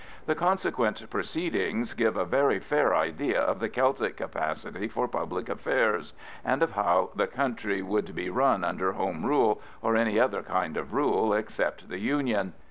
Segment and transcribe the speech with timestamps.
[0.25, 6.15] The consequent proceedings give a very fair idea of the Celtic capacity for public affairs,
[6.43, 10.75] and of how the country would be run under "Home Rule," or any other kind
[10.75, 12.53] of rule except the "Union."